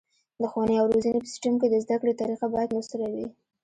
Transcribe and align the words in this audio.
د 0.39 0.41
ښوونې 0.51 0.75
او 0.79 0.85
روزنې 0.93 1.19
په 1.21 1.29
سیستم 1.31 1.53
کې 1.61 1.67
د 1.69 1.75
زده 1.83 1.95
کړې 2.01 2.13
طریقه 2.21 2.45
باید 2.55 2.73
مؤثره 2.75 3.07
وي. 3.13 3.25